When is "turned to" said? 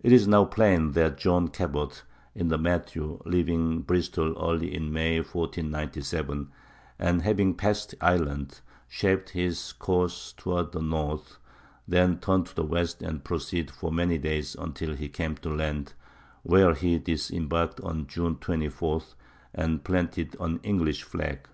12.18-12.54